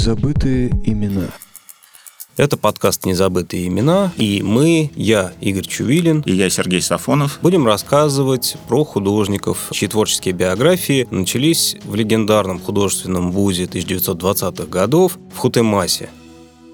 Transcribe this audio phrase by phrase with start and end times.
[0.00, 1.26] Незабытые имена.
[2.38, 8.56] Это подкаст «Незабытые имена», и мы, я, Игорь Чувилин, и я, Сергей Сафонов, будем рассказывать
[8.66, 16.08] про художников, чьи творческие биографии начались в легендарном художественном вузе 1920-х годов в Хутемасе,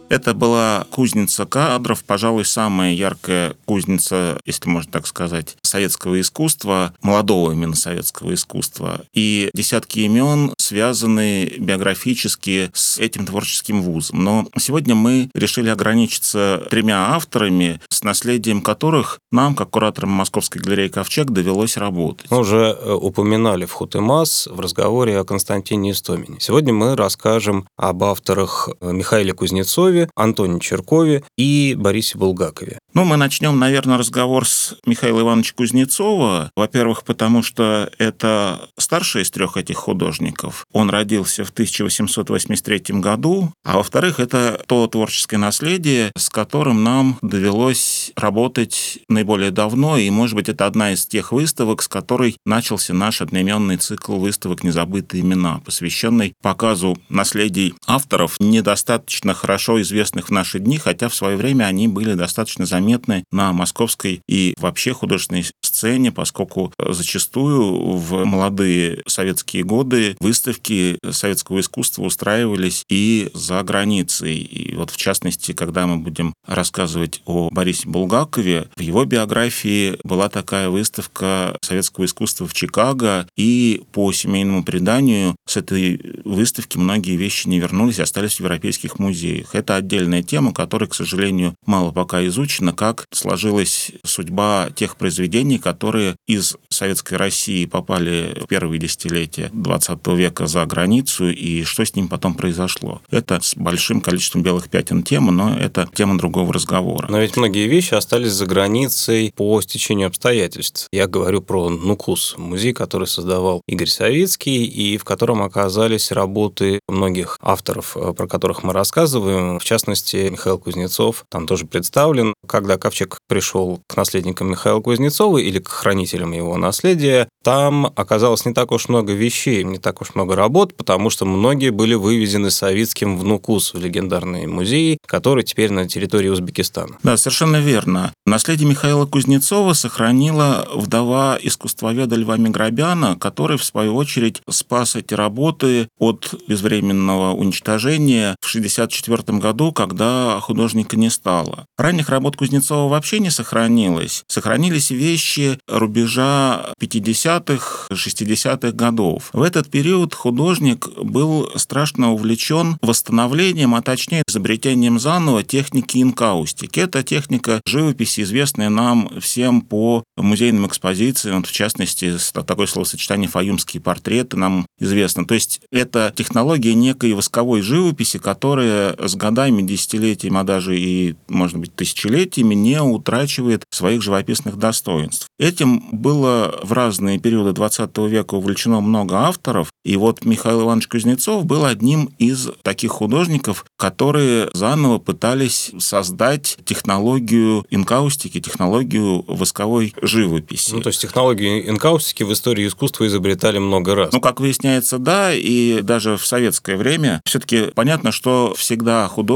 [0.09, 7.53] это была кузница кадров, пожалуй, самая яркая кузница, если можно так сказать, советского искусства, молодого
[7.53, 9.03] именно советского искусства.
[9.13, 14.25] И десятки имен связаны биографически с этим творческим вузом.
[14.25, 20.89] Но сегодня мы решили ограничиться тремя авторами, с наследием которых нам, как кураторам Московской галереи
[20.89, 22.31] «Ковчег», довелось работать.
[22.31, 26.39] Мы уже э, упоминали в Хутемас в разговоре о Константине Истомине.
[26.41, 32.79] Сегодня мы расскажем об авторах э, Михаиле Кузнецове, Черкове, Антоне Черкове и Борисе Булгакове.
[32.95, 36.51] Ну, мы начнем, наверное, разговор с Михаила Ивановича Кузнецова.
[36.57, 40.65] Во-первых, потому что это старший из трех этих художников.
[40.73, 43.53] Он родился в 1883 году.
[43.65, 49.99] А во-вторых, это то творческое наследие, с которым нам довелось работать наиболее давно.
[49.99, 54.65] И, может быть, это одна из тех выставок, с которой начался наш одноименный цикл выставок
[54.65, 61.37] «Незабытые имена», посвященный показу наследий авторов, недостаточно хорошо известных в наши дни, хотя в свое
[61.37, 69.03] время они были достаточно заметны на московской и вообще художественной сцене, поскольку зачастую в молодые
[69.07, 74.37] советские годы выставки советского искусства устраивались и за границей.
[74.37, 80.29] И вот в частности, когда мы будем рассказывать о Борисе Булгакове, в его биографии была
[80.29, 87.49] такая выставка советского искусства в Чикаго, и по семейному преданию с этой выставки многие вещи
[87.49, 89.55] не вернулись, остались в европейских музеях.
[89.55, 96.17] Это отдельная тема, которая, к сожалению, мало пока изучена, как сложилась судьба тех произведений, которые
[96.27, 102.09] из Советской России попали в первые десятилетия 20 века за границу, и что с ним
[102.09, 103.01] потом произошло.
[103.11, 107.07] Это с большим количеством белых пятен тема, но это тема другого разговора.
[107.09, 110.89] Но ведь многие вещи остались за границей по стечению обстоятельств.
[110.93, 117.39] Я говорю про Нукус, музей, который создавал Игорь Савицкий, и в котором оказались работы многих
[117.41, 119.59] авторов, э, про которых мы рассказываем.
[119.59, 122.35] В частности, Михаил Кузнецов там тоже представлен.
[122.47, 128.55] Когда Ковчег пришел к наследникам Михаила Кузнецова или к хранителям его наследия, там оказалось не
[128.55, 133.17] так уж много вещей, не так уж много работ, потому что многие были вывезены советским
[133.17, 136.97] в в легендарный музей, который теперь на территории Узбекистана.
[137.03, 138.13] Да, совершенно верно.
[138.25, 145.89] Наследие Михаила Кузнецова сохранила вдова искусствоведа Льва Миграбяна, который, в свою очередь, спас эти работы
[145.99, 151.67] от безвременного уничтожения в 1964 году, когда художника не стало.
[151.79, 154.25] Ранних работ Кузнецова вообще не сохранилось.
[154.29, 159.31] Сохранились вещи рубежа 50-х, 60-х годов.
[159.33, 166.81] В этот период художник был страшно увлечен восстановлением, а точнее изобретением заново техники инкаустики.
[166.81, 174.37] Это техника живописи, известная нам всем по музейным экспозициям, в частности, такое словосочетание «фаюмские портреты»
[174.37, 175.27] нам известно.
[175.27, 181.59] То есть это технология некой восковой живописи, которая с годами, десятилетиями, а даже и, может
[181.59, 185.27] быть, тысячелетиями не утрачивает своих живописных достоинств.
[185.39, 191.45] Этим было в разные периоды XX века увлечено много авторов, и вот Михаил Иванович Кузнецов
[191.45, 200.73] был одним из таких художников, которые заново пытались создать технологию инкаустики, технологию восковой живописи.
[200.73, 204.13] Ну, то есть технологию инкаустики в истории искусства изобретали много раз.
[204.13, 209.36] Ну, как выясняется, да, и даже в советское время все-таки понятно, что всегда художник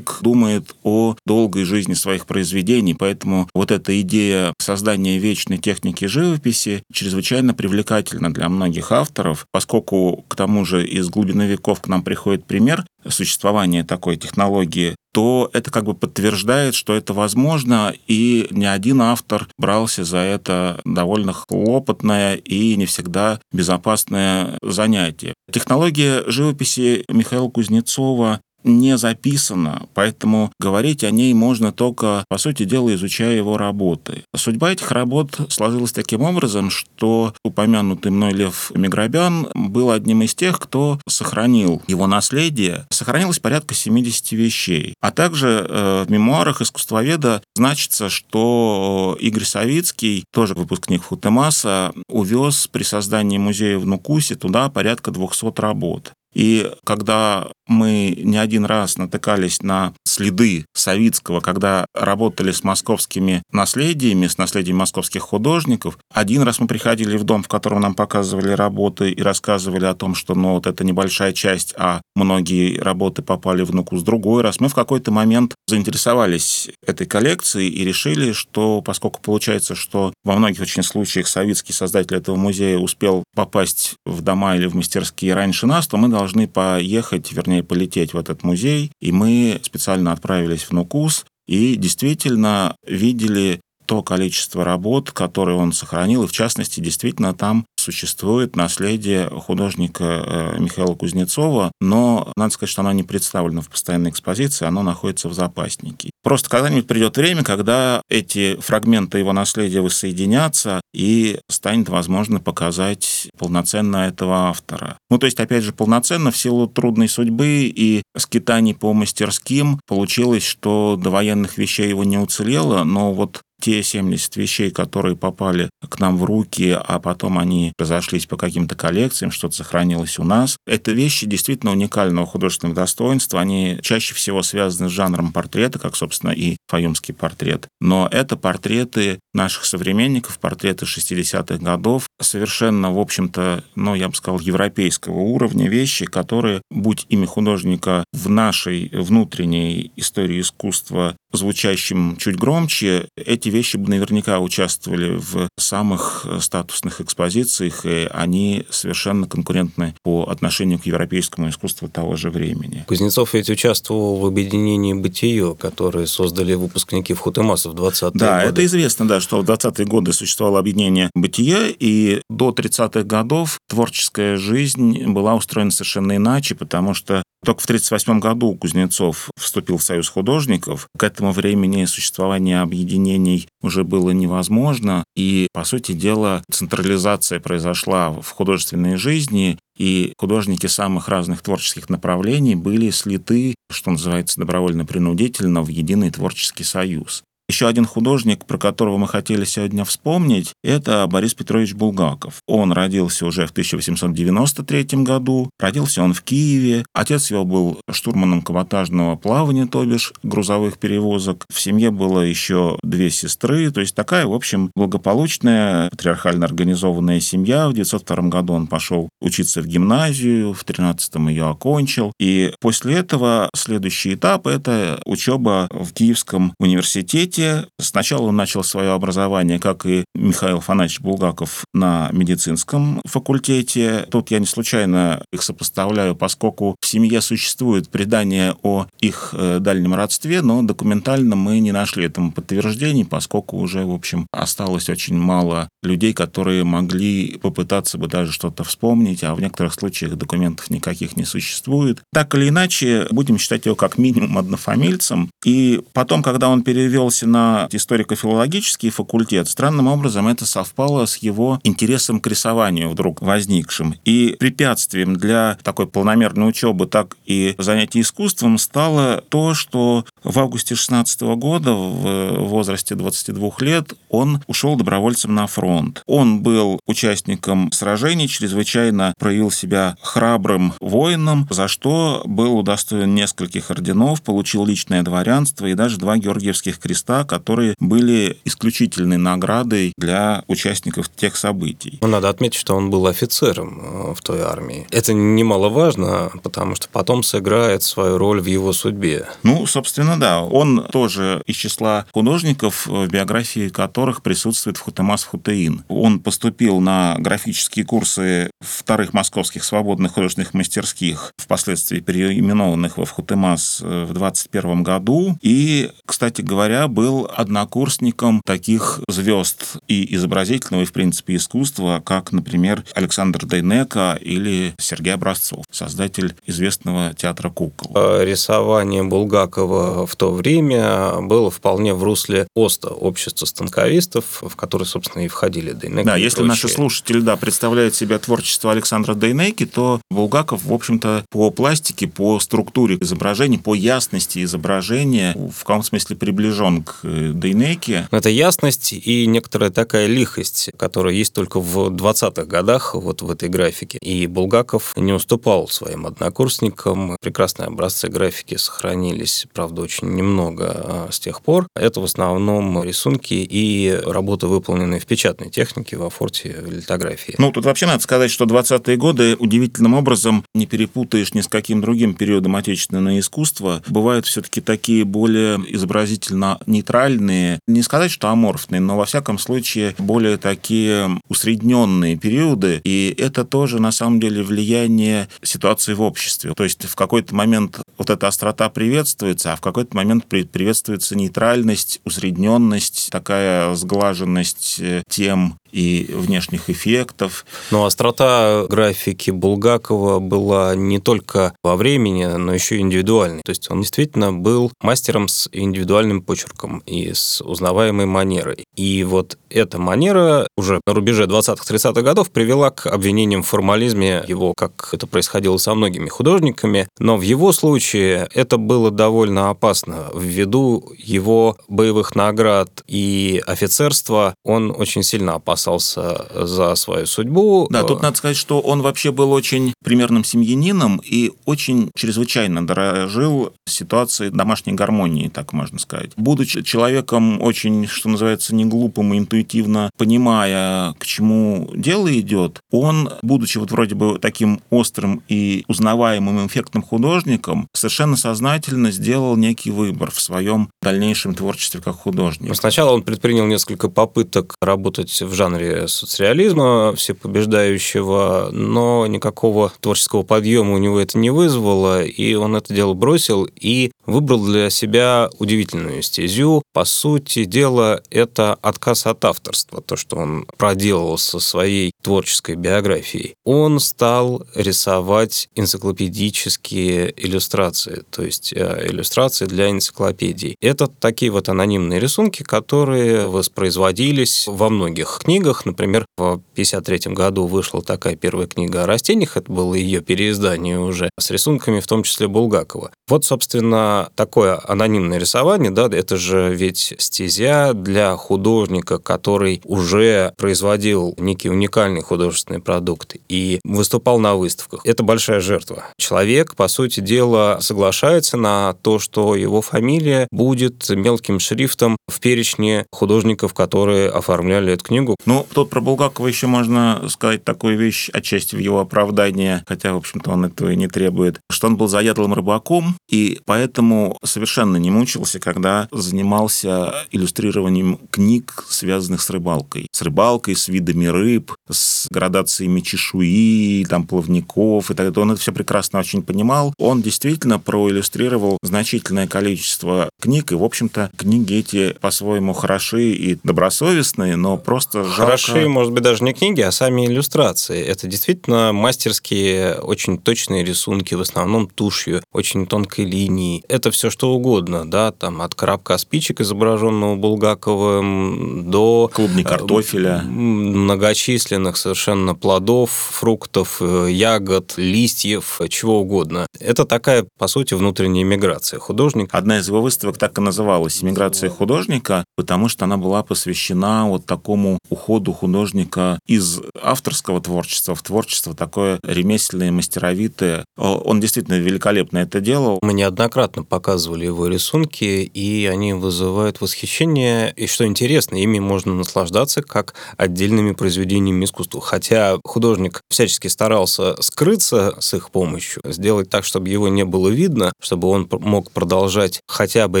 [0.22, 7.54] думает о долгой жизни своих произведений, поэтому вот эта идея создания вечной техники живописи чрезвычайно
[7.54, 12.84] привлекательна для многих авторов, поскольку к тому же из глубины веков к нам приходит пример
[13.08, 19.48] существования такой технологии, то это как бы подтверждает, что это возможно, и ни один автор
[19.58, 25.34] брался за это довольно хлопотное и не всегда безопасное занятие.
[25.50, 32.94] Технология живописи Михаила Кузнецова не записана, поэтому говорить о ней можно только, по сути дела,
[32.94, 34.24] изучая его работы.
[34.34, 40.58] Судьба этих работ сложилась таким образом, что упомянутый мной Лев Миграбян был одним из тех,
[40.58, 42.86] кто сохранил его наследие.
[42.90, 44.94] Сохранилось порядка 70 вещей.
[45.00, 52.82] А также э, в мемуарах искусствоведа значится, что Игорь Савицкий, тоже выпускник Футемаса, увез при
[52.82, 56.12] создании музея в Нукусе туда порядка 200 работ.
[56.34, 64.26] И когда мы не один раз натыкались на следы Савицкого, когда работали с московскими наследиями,
[64.26, 65.96] с наследием московских художников.
[66.12, 70.14] Один раз мы приходили в дом, в котором нам показывали работы и рассказывали о том,
[70.14, 74.02] что ну, вот это небольшая часть, а многие работы попали в Нукус.
[74.02, 80.12] Другой раз мы в какой-то момент заинтересовались этой коллекцией и решили, что поскольку получается, что
[80.24, 85.34] во многих очень случаях советский создатель этого музея успел попасть в дома или в мастерские
[85.34, 88.92] раньше нас, то мы должны поехать, вернее, полететь в этот музей.
[89.00, 96.22] И мы специально отправились в Нукус и действительно видели то количество работ, которые он сохранил,
[96.22, 102.82] и в частности, действительно, там существует наследие художника э, Михаила Кузнецова, но надо сказать, что
[102.82, 106.10] оно не представлено в постоянной экспозиции, оно находится в запаснике.
[106.22, 114.08] Просто когда-нибудь придет время, когда эти фрагменты его наследия воссоединятся, и станет возможно показать полноценно
[114.08, 114.98] этого автора.
[115.08, 120.44] Ну, то есть, опять же, полноценно в силу трудной судьбы и скитаний по мастерским получилось,
[120.44, 125.98] что до военных вещей его не уцелело, но вот те 70 вещей, которые попали к
[126.00, 130.56] нам в руки, а потом они разошлись по каким-то коллекциям, что-то сохранилось у нас.
[130.66, 133.40] Это вещи действительно уникального художественного достоинства.
[133.40, 137.68] Они чаще всего связаны с жанром портрета, как, собственно, и фаюмский портрет.
[137.80, 144.40] Но это портреты наших современников, портреты 60-х годов, совершенно, в общем-то, ну, я бы сказал,
[144.40, 153.08] европейского уровня вещи, которые, будь ими художника в нашей внутренней истории искусства звучащим чуть громче,
[153.16, 160.78] эти вещи бы наверняка участвовали в самых статусных экспозициях, и они совершенно конкурентны по отношению
[160.78, 162.84] к европейскому искусству того же времени.
[162.86, 168.18] Кузнецов ведь участвовал в объединении «Бытие», которое создали выпускники в Хутемаса в 20-е да, годы.
[168.18, 173.58] Да, это известно, да, что в 20-е годы существовало объединение «Бытие», и до 30-х годов
[173.68, 179.82] творческая жизнь была устроена совершенно иначе, потому что только в 1938 году Кузнецов вступил в
[179.82, 180.88] Союз художников.
[180.98, 185.04] К этому времени существование объединений уже было невозможно.
[185.16, 192.54] И, по сути дела, централизация произошла в художественной жизни, и художники самых разных творческих направлений
[192.54, 197.22] были слиты, что называется, добровольно-принудительно в единый творческий союз.
[197.50, 202.42] Еще один художник, про которого мы хотели сегодня вспомнить, это Борис Петрович Булгаков.
[202.46, 206.84] Он родился уже в 1893 году, родился он в Киеве.
[206.94, 211.44] Отец его был штурманом каботажного плавания, то бишь грузовых перевозок.
[211.52, 217.66] В семье было еще две сестры, то есть такая, в общем, благополучная, патриархально организованная семья.
[217.66, 222.12] В 1902 году он пошел учиться в гимназию, в 13 ее окончил.
[222.20, 227.68] И после этого следующий этап– это учеба в Киевском университете, развития.
[227.78, 234.06] Сначала он начал свое образование, как и Михаил Фанасьевич Булгаков, на медицинском факультете.
[234.10, 239.94] Тут я не случайно их сопоставляю, поскольку в семье существует предание о их э, дальнем
[239.94, 245.68] родстве, но документально мы не нашли этому подтверждений, поскольку уже, в общем, осталось очень мало
[245.82, 251.24] людей, которые могли попытаться бы даже что-то вспомнить, а в некоторых случаях документов никаких не
[251.24, 252.02] существует.
[252.12, 255.30] Так или иначе, будем считать его как минимум однофамильцем.
[255.44, 262.20] И потом, когда он перевелся на историко-филологический факультет, странным образом это совпало с его интересом
[262.20, 263.94] к рисованию вдруг возникшим.
[264.04, 270.74] И препятствием для такой полномерной учебы, так и занятий искусством стало то, что в августе
[270.74, 276.02] 16 года, в возрасте 22 лет, он ушел добровольцем на фронт.
[276.06, 284.22] Он был участником сражений, чрезвычайно проявил себя храбрым воином, за что был удостоен нескольких орденов,
[284.22, 291.36] получил личное дворянство и даже два Георгиевских креста которые были исключительной наградой для участников тех
[291.36, 291.98] событий.
[292.00, 294.86] Ну, надо отметить, что он был офицером э, в той армии.
[294.90, 299.26] Это немаловажно, потому что потом сыграет свою роль в его судьбе.
[299.42, 300.42] Ну, собственно, да.
[300.42, 305.84] Он тоже из числа художников, в биографии которых присутствует Футемас Футеин.
[305.88, 314.04] Он поступил на графические курсы вторых московских свободных художественных мастерских, впоследствии переименованных во Футемас э,
[314.04, 315.38] в 21 году.
[315.40, 322.30] И, кстати говоря, был был однокурсником таких звезд и изобразительного, и, в принципе, искусства, как,
[322.30, 327.92] например, Александр Дейнека или Сергей Образцов, создатель известного театра кукол.
[327.94, 334.84] А рисование Булгакова в то время было вполне в русле ОСТа, общества станковистов, в которое,
[334.84, 336.04] собственно, и входили Дейнека.
[336.04, 336.48] Да, если прочие.
[336.48, 342.38] наши слушатели да, представляют себе творчество Александра Дейнеки, то Булгаков, в общем-то, по пластике, по
[342.40, 348.08] структуре изображений, по ясности изображения в каком смысле приближен к художник э, Дейнеки.
[348.10, 353.48] Это ясность и некоторая такая лихость, которая есть только в 20-х годах вот в этой
[353.48, 353.98] графике.
[353.98, 357.16] И Булгаков не уступал своим однокурсникам.
[357.20, 361.66] Прекрасные образцы графики сохранились, правда, очень немного а, с тех пор.
[361.74, 367.34] Это в основном рисунки и работы, выполненные в печатной технике, во форте, литографии.
[367.38, 371.80] Ну, тут вообще надо сказать, что 20-е годы удивительным образом не перепутаешь ни с каким
[371.80, 373.82] другим периодом отечественного искусства.
[373.88, 380.38] Бывают все-таки такие более изобразительно нейтральные, не сказать, что аморфные, но во всяком случае более
[380.38, 382.80] такие усредненные периоды.
[382.84, 386.54] И это тоже на самом деле влияние ситуации в обществе.
[386.56, 392.00] То есть в какой-то момент вот эта острота приветствуется, а в какой-то момент приветствуется нейтральность,
[392.04, 397.46] усредненность, такая сглаженность э, тем и внешних эффектов.
[397.70, 403.42] Но острота графики Булгакова была не только во времени, но еще и индивидуальной.
[403.44, 408.64] То есть он действительно был мастером с индивидуальным почерком и с узнаваемой манерой.
[408.76, 414.54] И вот эта манера уже на рубеже 20-30-х годов привела к обвинениям в формализме его,
[414.56, 416.88] как это происходило со многими художниками.
[416.98, 420.08] Но в его случае это было довольно опасно.
[420.14, 427.68] Ввиду его боевых наград и офицерства он очень сильно опасался за свою судьбу.
[427.70, 433.52] Да, тут надо сказать, что он вообще был очень примерным семьянином и очень чрезвычайно дорожил
[433.66, 436.12] ситуацией домашней гармонии, так можно сказать.
[436.16, 443.10] Будучи человеком очень, что называется, не глупым и интуитивно понимая, к чему дело идет, он,
[443.22, 450.10] будучи вот вроде бы таким острым и узнаваемым эффектным художником, совершенно сознательно сделал некий выбор
[450.10, 452.48] в своем дальнейшем творчестве как художник.
[452.48, 455.49] Но сначала он предпринял несколько попыток работать в жанре
[455.88, 462.94] социализма всепобеждающего, но никакого творческого подъема у него это не вызвало, и он это дело
[462.94, 466.62] бросил и выбрал для себя удивительную стезю.
[466.72, 473.34] По сути дела, это отказ от авторства, то, что он проделал со своей творческой биографией.
[473.44, 480.56] Он стал рисовать энциклопедические иллюстрации, то есть э, иллюстрации для энциклопедий.
[480.60, 485.39] Это такие вот анонимные рисунки, которые воспроизводились во многих книгах.
[485.64, 491.10] Например, в 1953 году вышла такая первая книга о растениях, это было ее переиздание уже,
[491.18, 492.90] с рисунками в том числе Булгакова.
[493.08, 501.14] Вот, собственно, такое анонимное рисование, да, это же ведь стезя для художника, который уже производил
[501.18, 504.80] некий уникальный художественный продукт и выступал на выставках.
[504.84, 505.86] Это большая жертва.
[505.98, 512.86] Человек, по сути дела, соглашается на то, что его фамилия будет мелким шрифтом в перечне
[512.92, 515.16] художников, которые оформляли эту книгу.
[515.30, 519.98] Ну, тут про Булгакова еще можно сказать такую вещь, отчасти в его оправдание, хотя, в
[519.98, 524.90] общем-то, он этого и не требует, что он был заядлым рыбаком, и поэтому совершенно не
[524.90, 529.86] мучился, когда занимался иллюстрированием книг, связанных с рыбалкой.
[529.92, 535.22] С рыбалкой, с видами рыб, с градациями чешуи, там, плавников и так далее.
[535.22, 536.74] Он это все прекрасно очень понимал.
[536.76, 544.34] Он действительно проиллюстрировал значительное количество книг, и, в общем-то, книги эти по-своему хороши и добросовестные,
[544.34, 545.42] но просто жалко...
[545.42, 547.84] Хороши, может быть, даже не книги, а сами иллюстрации.
[547.84, 553.62] Это действительно мастерские, очень точные рисунки, в основном тушью, очень тонкой линии.
[553.68, 559.10] Это все что угодно, да, там от коробка спичек, изображенного Булгаковым, до...
[559.12, 560.22] Клубни картофеля.
[560.22, 566.46] Многочисленных совершенно плодов, фруктов, э, ягод, листьев, чего угодно.
[566.58, 569.36] Это такая, по сути, внутренняя миграция художника.
[569.36, 574.26] Одна из его выставок так и называлась «Иммиграция художника», потому что она была посвящена вот
[574.26, 580.64] такому уходу художника из авторского творчества в творчество такое ремесленное, мастеровитое.
[580.76, 582.78] Он действительно великолепно это делал.
[582.82, 587.52] Мы неоднократно показывали его рисунки, и они вызывают восхищение.
[587.56, 591.80] И что интересно, ими можно наслаждаться как отдельными произведениями искусства.
[591.80, 597.72] Хотя художник всячески старался скрыться с их помощью, сделать так, чтобы его не было видно,
[597.82, 600.00] чтобы он мог продолжать хотя бы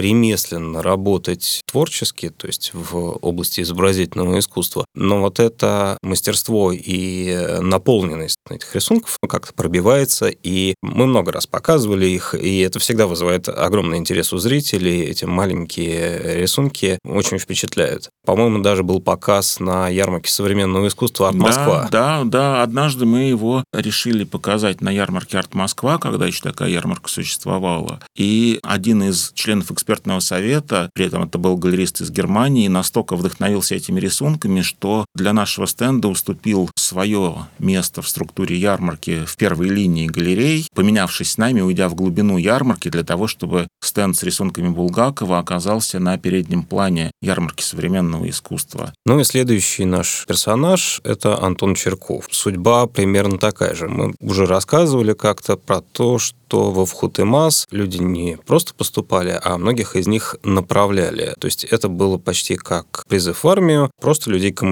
[0.00, 4.84] ремесленно работать творчески, то есть в области изобразительного искусства.
[4.94, 12.06] Но вот это мастерство и наполненность этих рисунков как-то пробивается, и мы много раз показывали
[12.06, 15.02] их, и это всегда вызывает огромный интерес у зрителей.
[15.02, 18.08] Эти маленькие рисунки очень впечатляют.
[18.24, 21.88] По-моему, даже был показ на ярмарке современного искусства «Арт Москва».
[21.90, 22.62] Да, да, да.
[22.62, 28.00] Однажды мы его решили показать на ярмарке «Арт Москва», когда еще такая ярмарка существовала.
[28.16, 33.74] И один из членов экспертного совета, при этом это был галерист из Германии, настолько вдохновился
[33.74, 39.68] этими рисунками, что что для нашего стенда уступил свое место в структуре ярмарки в первой
[39.68, 44.68] линии галерей, поменявшись с нами, уйдя в глубину ярмарки для того, чтобы стенд с рисунками
[44.68, 48.94] Булгакова оказался на переднем плане ярмарки современного искусства.
[49.04, 52.28] Ну и следующий наш персонаж– это Антон Черков.
[52.30, 53.86] Судьба примерно такая же.
[53.86, 59.94] Мы уже рассказывали как-то про то, что во Вхутымас люди не просто поступали, а многих
[59.94, 61.34] из них направляли.
[61.38, 64.69] То есть это было почти как призыв в армию, просто людей командировали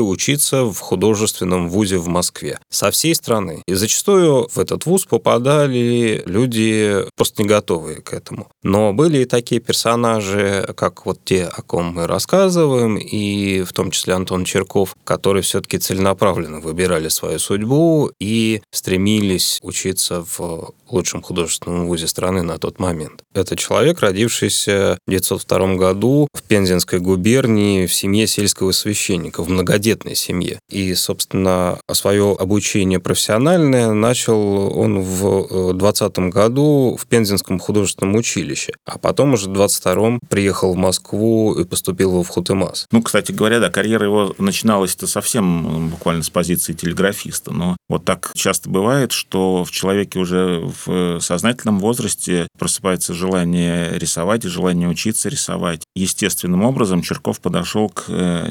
[0.00, 3.62] учиться в художественном вузе в Москве со всей страны.
[3.66, 8.48] И зачастую в этот вуз попадали люди просто не готовые к этому.
[8.62, 13.90] Но были и такие персонажи, как вот те, о ком мы рассказываем, и в том
[13.90, 21.86] числе Антон Черков, которые все-таки целенаправленно выбирали свою судьбу и стремились учиться в лучшем художественном
[21.86, 23.22] вузе страны на тот момент.
[23.34, 30.14] Это человек, родившийся в 1902 году в Пензенской губернии в семье сельского священника, в многодетной
[30.14, 30.58] семье.
[30.70, 38.98] И, собственно, свое обучение профессиональное начал он в 20 году в Пензенском художественном училище, а
[38.98, 42.86] потом уже в 22-м приехал в Москву и поступил в Хутымас.
[42.90, 48.32] Ну, кстати говоря, да, карьера его начиналась-то совсем буквально с позиции телеграфиста, но вот так
[48.34, 55.28] часто бывает, что в человеке уже в сознательном возрасте просыпается желание рисовать и желание учиться
[55.28, 55.82] рисовать.
[55.94, 58.48] Естественным образом Черков подошел к э,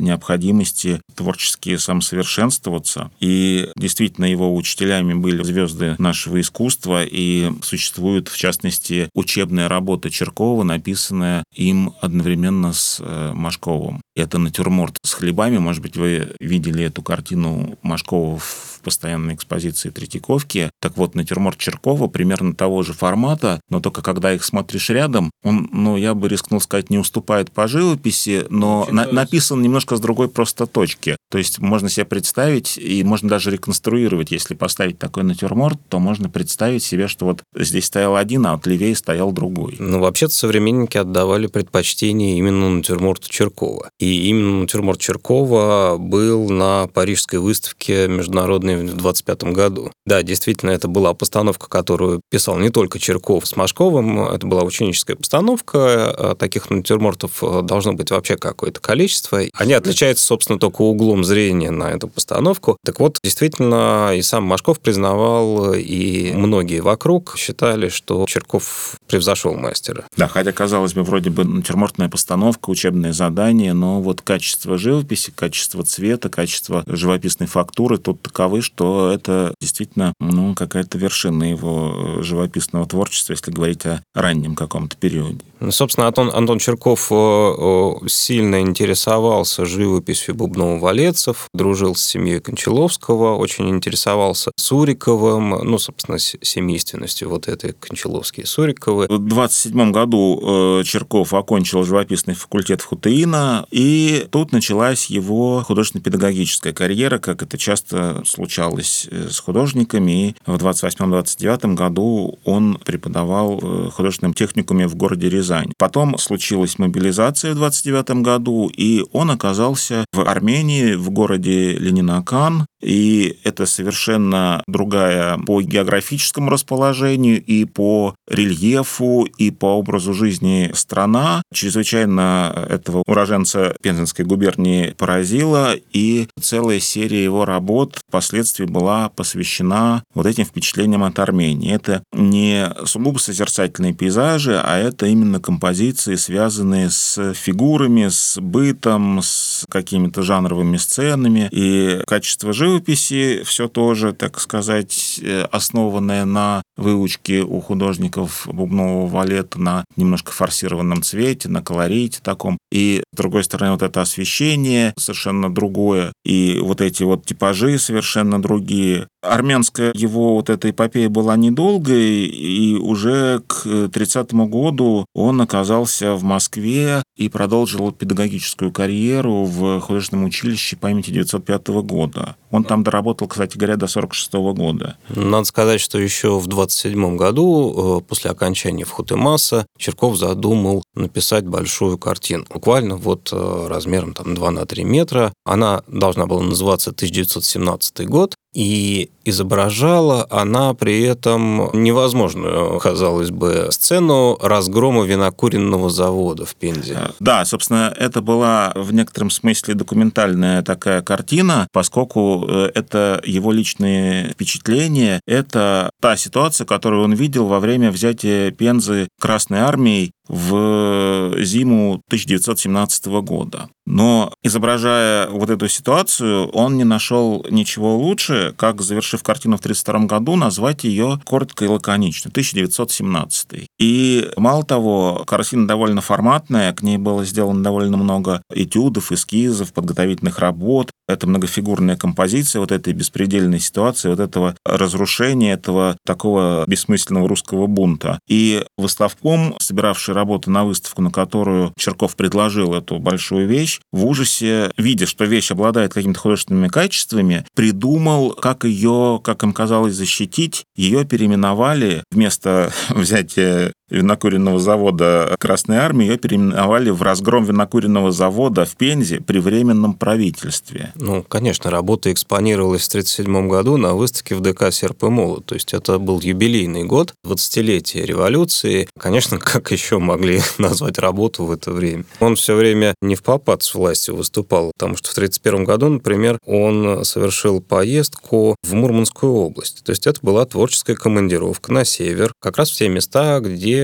[0.59, 3.11] необходимости творчески самосовершенствоваться.
[3.19, 10.63] И действительно его учителями были звезды нашего искусства, и существует, в частности, учебная работа Черкова,
[10.63, 14.01] написанная им одновременно с э, Машковым.
[14.15, 15.57] Это натюрморт с хлебами.
[15.57, 20.71] Может быть, вы видели эту картину Машкова в постоянной экспозиции Третьяковки.
[20.81, 25.69] Так вот, натюрморт Черкова примерно того же формата, но только когда их смотришь рядом, он,
[25.71, 30.29] ну, я бы рискнул сказать, не уступает по живописи, но на, написан немножко с другой
[30.29, 31.17] просто точки.
[31.31, 36.29] То есть можно себе представить, и можно даже реконструировать, если поставить такой натюрморт, то можно
[36.29, 39.75] представить себе, что вот здесь стоял один, а вот левее стоял другой.
[39.79, 43.89] Ну, вообще-то современники отдавали предпочтение именно натюрморту Черкова.
[43.99, 49.91] И именно натюрморт Черкова был на Парижской выставке международной в 25 году.
[50.05, 55.15] Да, действительно, это была постановка, которую писал не только Черков с Машковым, это была ученическая
[55.15, 56.35] постановка.
[56.39, 59.41] Таких натюрмортов должно быть вообще какое-то количество.
[59.53, 62.77] Они отличаются, собственно, только углом зрения на эту постановку.
[62.84, 70.06] Так вот, действительно, и сам Машков признавал, и многие вокруг считали, что Черков превзошел мастера.
[70.17, 75.84] Да, хотя, казалось бы, вроде бы натюрмортная постановка, учебное задание, но вот качество живописи, качество
[75.84, 83.34] цвета, качество живописной фактуры тут таковы, что это действительно ну, какая-то вершина его живописного творчества,
[83.34, 85.39] если говорить о раннем каком-то периоде.
[85.60, 93.35] Ну, собственно, Антон, Антон Черков э, э, сильно интересовался живописью Бубнова-Валецов, дружил с семьей Кончаловского,
[93.35, 99.07] очень интересовался Суриковым, ну, собственно, семейственностью вот этой Кончаловские Суриковы.
[99.09, 107.19] В 27 году э, Черков окончил живописный факультет Хутеина, и тут началась его художественно-педагогическая карьера,
[107.19, 110.29] как это часто случалось с художниками.
[110.29, 115.71] И в 28-29 году он преподавал в художественном техникуме в городе Рязань.
[115.77, 123.39] Потом случилась мобилизация в 29 году, и он оказался в Армении, в городе Ленинакан, и
[123.43, 131.41] это совершенно другая по географическому расположению и по рельефу, и по образу жизни страна.
[131.54, 140.26] Чрезвычайно этого уроженца Пензенской губернии поразила, и целая серия его работ впоследствии была посвящена вот
[140.26, 141.74] этим впечатлениям от Армении.
[141.74, 149.65] Это не сугубо созерцательные пейзажи, а это именно композиции, связанные с фигурами, с бытом, с
[149.99, 151.49] какими-то жанровыми сценами.
[151.51, 159.59] И качество живописи все тоже, так сказать, э, основанное на выучке у художников бубнового валета
[159.59, 162.57] на немножко форсированном цвете, на колорите таком.
[162.71, 168.41] И, с другой стороны, вот это освещение совершенно другое, и вот эти вот типажи совершенно
[168.41, 169.07] другие.
[169.21, 176.23] Армянская его вот эта эпопея была недолгой, и уже к 30 году он оказался в
[176.23, 182.36] Москве и продолжил педагогическую карьеру в художественном училище памяти 905 года.
[182.52, 184.97] Он там доработал, кстати говоря, до 46 года.
[185.10, 191.97] Надо сказать, что еще в 27 году, э, после окончания Вхутемаса, Черков задумал написать большую
[191.97, 192.45] картину.
[192.54, 195.34] Буквально вот э, размером там 2 на 3 метра.
[195.43, 198.36] Она должна была называться 1917 год.
[198.53, 206.97] И изображала она при этом невозможную, казалось бы, сцену разгрома винокуренного завода в Пензе.
[206.99, 213.51] Э, да, собственно, это была в некотором смысле документальная такая картина, поскольку э, это его
[213.51, 221.43] личные впечатления, это та ситуация, которую он видел во время взятия Пензы Красной Армией в
[221.43, 223.69] зиму 1917 года.
[223.89, 230.05] Но изображая вот эту ситуацию, он не нашел ничего лучше, как, завершив картину в 1932
[230.05, 233.67] году, назвать ее коротко и лаконично 1917.
[233.79, 240.37] И мало того, картина довольно форматная, к ней было сделано довольно много этюдов, эскизов, подготовительных
[240.37, 240.91] работ.
[241.07, 248.19] Это многофигурная композиция вот этой беспредельной ситуации, вот этого разрушения, этого такого бессмысленного русского бунта.
[248.27, 254.71] И выставком, собиравший работы на выставку, на которую Черков предложил эту большую вещь, в ужасе,
[254.77, 260.65] видя, что вещь обладает какими-то художественными качествами, придумал, как ее, как им казалось, защитить.
[260.75, 268.75] Ее переименовали вместо взятия винокуренного завода Красной Армии, ее переименовали в разгром винокуренного завода в
[268.75, 270.91] Пензе при Временном правительстве.
[270.95, 275.45] Ну, конечно, работа экспонировалась в 1937 году на выставке в ДК «Серп и молот».
[275.45, 278.88] То есть это был юбилейный год, 20-летие революции.
[278.99, 282.06] Конечно, как еще могли назвать работу в это время?
[282.19, 286.39] Он все время не в попад с властью выступал, потому что в 1931 году, например,
[286.45, 289.84] он совершил поездку в Мурманскую область.
[289.84, 293.78] То есть это была творческая командировка на север, как раз в те места, где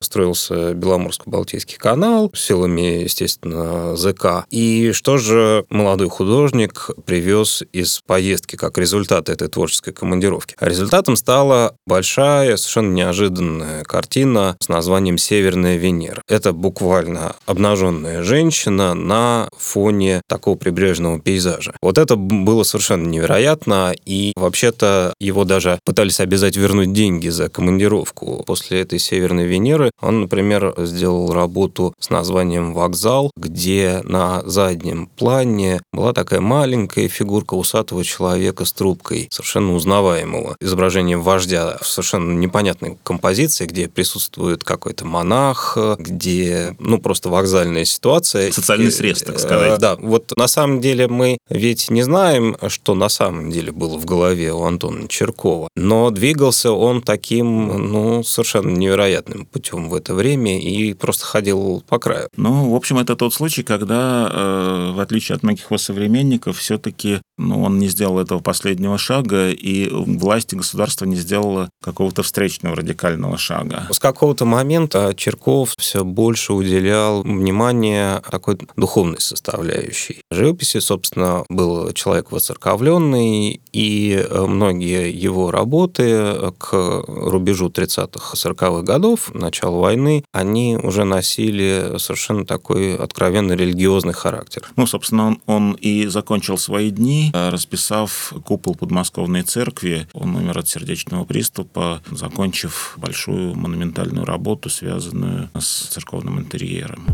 [0.00, 4.46] строился Беломорско-Балтийский канал силами, естественно, ЗК.
[4.50, 10.54] И что же молодой художник привез из поездки как результат этой творческой командировки?
[10.58, 16.22] А результатом стала большая, совершенно неожиданная картина с названием «Северная Венера».
[16.28, 21.74] Это буквально обнаженная женщина на фоне такого прибрежного пейзажа.
[21.82, 28.42] Вот это было совершенно невероятно, и вообще-то его даже пытались обязать вернуть деньги за командировку
[28.46, 29.90] после этой «Северной Северной Венеры.
[30.00, 37.54] Он, например, сделал работу с названием «Вокзал», где на заднем плане была такая маленькая фигурка
[37.54, 40.54] усатого человека с трубкой, совершенно узнаваемого.
[40.60, 48.52] Изображение вождя в совершенно непонятной композиции, где присутствует какой-то монах, где, ну, просто вокзальная ситуация.
[48.52, 49.78] Социальный срез, так сказать.
[49.78, 53.98] Э, да, вот на самом деле мы ведь не знаем, что на самом деле было
[53.98, 59.94] в голове у Антона Черкова, но двигался он таким, ну, совершенно невероятным невероятным путем в
[59.94, 62.28] это время и просто ходил по краю.
[62.36, 67.20] Ну, в общем, это тот случай, когда, э, в отличие от многих его современников, все-таки
[67.38, 72.76] ну, он не сделал этого последнего шага, и власть и государство не сделало какого-то встречного
[72.76, 73.86] радикального шага.
[73.90, 80.20] С какого-то момента Черков все больше уделял внимание такой духовной составляющей.
[80.30, 89.34] Живописи, собственно, был человек воцерковленный, и многие его работы к рубежу 30-х, 40-х годов годов,
[89.34, 94.64] начала войны, они уже носили совершенно такой откровенно религиозный характер.
[94.76, 100.08] Ну, собственно, он, он и закончил свои дни, э, расписав купол подмосковной церкви.
[100.12, 107.06] Он умер от сердечного приступа, закончив большую монументальную работу, связанную с церковным интерьером.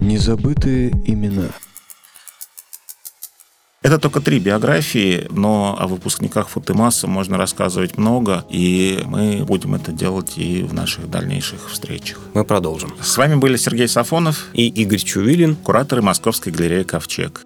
[0.00, 1.48] Незабытые имена–
[3.82, 9.90] это только три биографии, но о выпускниках Футемаса можно рассказывать много, и мы будем это
[9.90, 12.18] делать и в наших дальнейших встречах.
[12.34, 12.94] Мы продолжим.
[13.00, 17.42] С вами были Сергей Сафонов и Игорь Чувилин, кураторы Московской галереи «Ковчег».